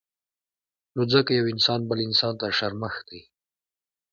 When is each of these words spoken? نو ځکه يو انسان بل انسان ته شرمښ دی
نو 0.93 1.01
ځکه 1.13 1.31
يو 1.39 1.45
انسان 1.53 1.79
بل 1.89 1.99
انسان 2.07 2.33
ته 2.39 2.47
شرمښ 2.57 2.95
دی 3.09 3.21